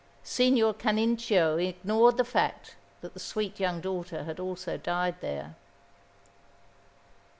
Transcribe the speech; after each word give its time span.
Signor 0.23 0.73
Canincio 0.73 1.57
ignored 1.57 2.17
the 2.17 2.25
fact 2.25 2.75
that 3.01 3.13
the 3.13 3.19
sweet 3.19 3.59
young 3.59 3.79
daughter 3.81 4.23
had 4.23 4.39
also 4.39 4.75
died 4.75 5.21
there. 5.21 5.55